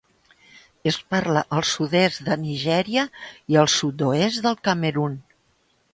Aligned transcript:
Es 0.91 0.95
parla 1.15 1.43
al 1.57 1.67
sud-est 1.73 2.23
de 2.29 2.39
Nigèria 2.45 3.03
i 3.55 3.61
al 3.65 3.71
sud-oest 3.75 4.45
del 4.47 4.59
Camerun. 4.69 5.21